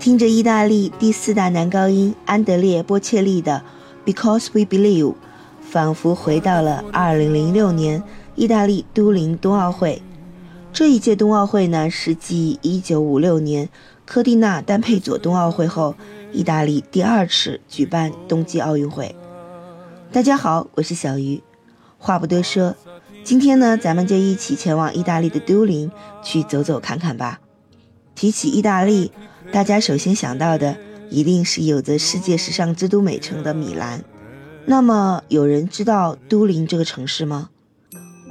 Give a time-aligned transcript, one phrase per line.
[0.00, 3.62] 听着意大利第四大男高音安德烈·波切利的
[4.10, 5.12] 《Because We Believe》，
[5.60, 8.02] 仿佛回到了2006年
[8.34, 10.00] 意大利都灵冬奥会。
[10.72, 13.68] 这一届冬奥会呢，是继1956年
[14.06, 15.94] 科蒂纳丹佩佐冬奥会后，
[16.32, 19.14] 意大利第二次举办冬季奥运会。
[20.10, 21.42] 大家好，我是小鱼。
[21.98, 22.74] 话不多说，
[23.22, 25.92] 今天呢，咱们就一起前往意大利的都灵
[26.22, 27.40] 去走走看看吧。
[28.14, 29.12] 提起意大利，
[29.52, 30.76] 大家首先想到的
[31.10, 34.04] 一定是有着“世界时尚之都”美称的米兰。
[34.64, 37.50] 那么，有人知道都灵这个城市吗？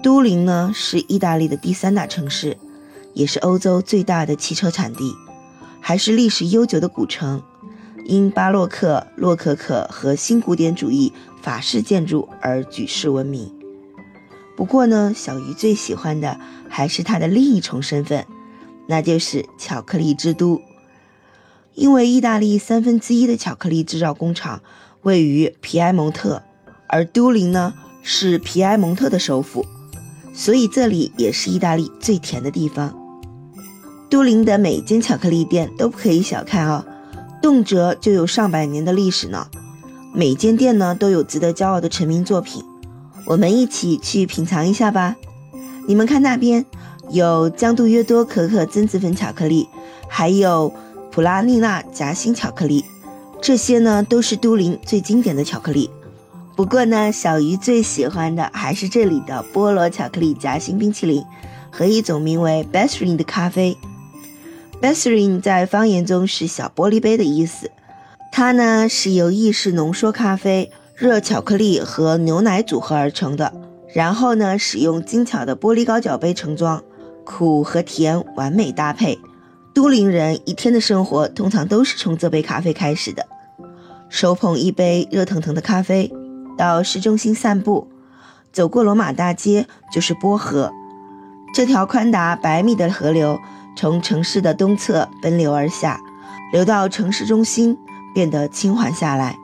[0.02, 2.58] 都灵呢是意大利的第三大城市，
[3.14, 5.14] 也是欧洲最大的汽车产地，
[5.82, 7.44] 还是历史悠久的古城，
[8.06, 13.54] 因巴洛克、洛可可和新古典主义法式建筑而举世闻名。
[14.56, 18.26] 不过呢，小鱼最喜欢的还是它的另一重身份。
[18.88, 20.60] 那就是巧克力之都，
[21.76, 24.62] 因为意大利三分之一的巧克力制造工厂
[25.04, 26.44] 位于皮埃蒙特，
[26.88, 29.66] 而都灵呢是皮埃蒙特的首府，
[30.34, 32.96] 所以这里也是意大利最甜的地方。
[34.10, 36.86] 都灵的每间巧克力店都不可以小看哦，
[37.42, 39.48] 动辄就有上百年的历史呢。
[40.14, 42.64] 每间店呢都有值得骄傲的成名作品，
[43.26, 45.16] 我们一起去品尝一下吧。
[45.88, 46.66] 你们看那边。
[47.12, 49.68] 有江杜约多可可榛子粉巧克力，
[50.08, 50.72] 还有
[51.20, 52.86] 普拉丽娜夹心巧克力，
[53.42, 55.90] 这些呢都是都灵最经典的巧克力。
[56.56, 61.22] 不过呢，小鱼最喜欢的还是这里的菠萝巧克力夹心冰淇淋
[61.70, 63.78] 和一种名为 b e s s r i n 的咖啡。
[64.80, 67.70] b e s s r i n 在方言中是小玻璃杯的意思，
[68.32, 73.52] 它呢是由意式浓缩咖啡、热巧克力和牛奶组合而成的，
[73.94, 76.82] 然后呢使用精巧的玻璃高脚杯盛装。
[77.26, 79.20] 苦和甜完美搭配，
[79.80, 83.26] 都灵人一天的生活通常都是从这杯咖啡开始的。
[84.10, 86.12] 手捧一杯热腾腾的咖啡，
[86.58, 87.88] 到市中心散步，
[88.52, 90.70] 走过罗马大街就是波河。
[91.54, 93.40] 这条宽达百米的河流
[93.74, 95.98] 从城市的东侧奔流而下，
[96.52, 97.78] 流到城市中心
[98.14, 99.38] 变得轻缓下来。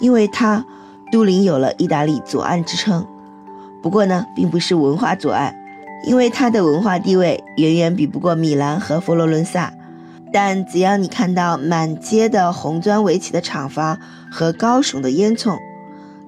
[0.00, 0.66] 因为它，
[1.12, 3.06] 都灵有了意大利左岸之称。
[3.80, 5.54] 不过呢，并不是文化左岸。
[6.04, 9.72] 因为它的文化地位远远比不过米兰和佛罗伦萨，
[10.32, 13.98] 但只要你看到满街的红砖围起的厂房
[14.30, 15.58] 和高耸的烟囱，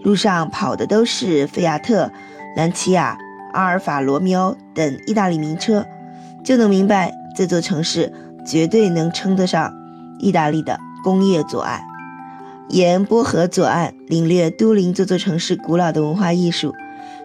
[0.02, 2.10] 路上跑的都是菲亚特、
[2.56, 3.16] 兰奇亚、
[3.52, 5.86] 阿尔法罗密欧等意大利名车，
[6.44, 8.12] 就能明白这座城市
[8.44, 9.72] 绝对能称得上
[10.18, 11.80] 意大利的工业左岸。
[12.68, 16.74] 沿波河左岸领略都灵这座城市古老的文化艺术。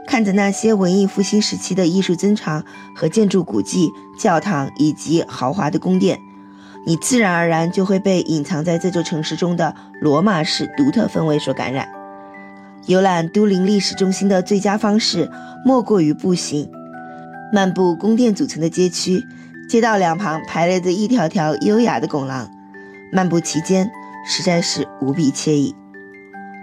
[0.07, 2.63] 看着那些文艺复兴时期的艺术珍藏
[2.95, 6.19] 和建筑古迹、教堂以及豪华的宫殿，
[6.85, 11.87] 你自然而然就会被隐藏在这座城市中的罗马式独特氛围所感染。
[12.85, 15.31] 游览都灵历史中心的最佳方式
[15.65, 16.69] 莫过于步行，
[17.51, 19.23] 漫步宫殿组成的街区，
[19.67, 22.47] 街道两旁排列着一条条优雅的拱廊，
[23.11, 23.89] 漫步其间
[24.27, 25.75] 实在是无比惬意。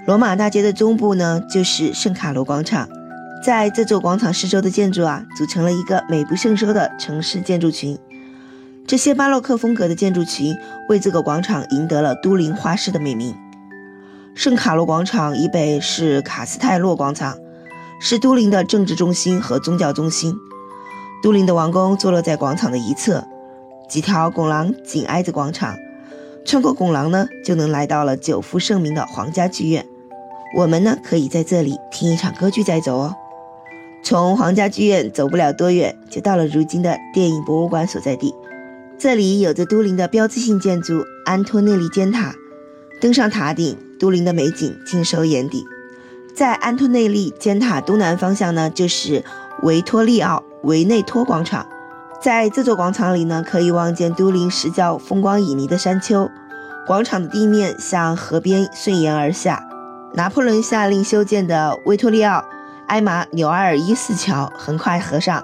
[0.06, 2.88] 罗马大街的中部呢，就是圣卡罗广场。
[3.42, 7.98] 在这座广场四周的建筑啊，组成了一个美不胜收的城市建筑群。
[8.86, 10.54] 这些巴洛克风格的建筑群
[10.88, 13.34] 为这个广场赢得了都灵花市的美名。
[14.36, 17.36] 圣卡罗广场以北是卡斯泰洛广场，
[18.00, 20.32] 是都灵的政治中心和宗教中心。
[21.20, 23.26] 都灵的王宫坐落在广场的一侧，
[23.88, 25.76] 几条拱廊紧挨着广场。
[26.44, 29.84] 穿过拱廊呢，就能来到了久负盛名的皇家剧院。
[30.56, 33.16] 我们呢，可以在这里听一场歌剧再走哦。
[34.04, 38.34] 从皇家剧院走不了多远，就到了如今的电影博物馆所在地。
[38.98, 42.34] 这里有着都灵的标志性建筑安托内利尖塔。
[43.00, 45.64] 登上塔顶，都灵的美景尽收眼底。
[46.34, 49.24] 在安托内利尖塔东南方向呢，就是
[49.62, 51.66] 维托利奥维内托广场。
[52.20, 56.30] 在这座广场里呢，可以望见都灵石教风光旖旎的山丘。
[56.86, 59.64] 广场的地面向河边顺延而下。
[60.14, 62.44] 拿破仑下令修建的维托利奥。
[62.92, 65.42] 埃马纽埃尔一四桥横跨河上，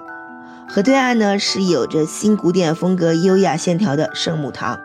[0.67, 4.79] 河对岸呢是有着新古典风格、优雅线条的圣母堂。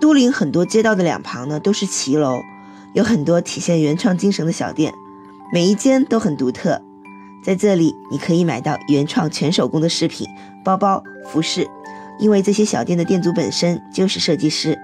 [0.00, 2.40] 都灵很多街道的两旁呢都是骑楼，
[2.94, 4.92] 有很多体现原创精神的小店，
[5.52, 6.82] 每一间都很独特。
[7.44, 10.26] 在这里，你可以买到原创全手工的饰品、
[10.64, 11.64] 包包、服饰，
[12.18, 14.76] 因为这些小店的店主本身就是设计师，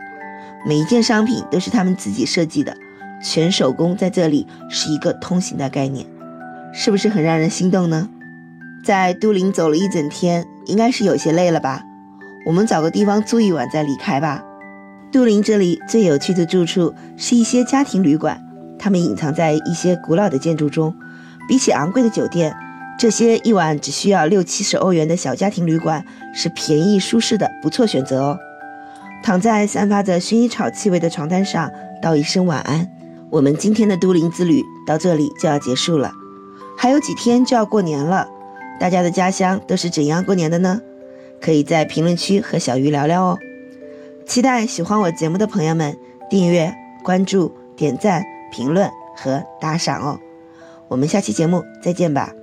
[0.65, 2.77] 每一件商品都是他们自己设计的，
[3.21, 6.07] 全手工在这里是一个通行的概念。
[6.73, 8.09] 是不是很让人心动呢？
[8.85, 11.83] 在都灵走了一整天，应该是有些累了吧？
[12.47, 14.43] 我们找个地方住一晚再离开吧。
[15.13, 18.41] 都灵这里最有趣的住处是一些家庭旅馆，
[18.79, 20.95] 它们隐藏在一些古老的建筑中。
[21.47, 22.57] 比起昂贵的酒店，
[22.99, 26.05] 这些一晚只需要六七十欧元的小家庭旅馆
[26.35, 28.39] 是便宜舒适的不错选择哦。
[29.23, 31.71] 躺在散发着薰衣草气味的床单上，
[32.01, 32.89] 道一声晚安。
[33.31, 36.13] 我们今天的都灵之旅到这里就要结束了，
[36.77, 38.29] 还有几天就要过年了，
[38.79, 40.81] 大家的家乡都是怎样过年的呢？
[41.41, 43.39] 可以在评论区和小鱼聊聊哦。
[44.27, 45.97] 期待喜欢我节目的朋友们
[46.31, 46.73] 订阅、
[47.03, 48.23] 关注、点赞、
[48.53, 50.19] 评论和打赏哦。
[50.89, 52.42] 我们下期节目再见吧。